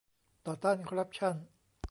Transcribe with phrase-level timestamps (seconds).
[0.45, 1.35] ต่อต้านคอร์รัปชั่น